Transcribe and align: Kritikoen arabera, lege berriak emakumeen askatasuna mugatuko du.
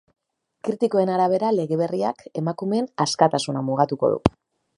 Kritikoen 0.69 1.11
arabera, 1.15 1.51
lege 1.59 1.77
berriak 1.83 2.25
emakumeen 2.43 2.89
askatasuna 3.07 3.65
mugatuko 3.71 4.13
du. 4.17 4.21